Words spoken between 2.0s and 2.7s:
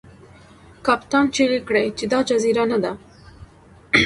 دا جزیره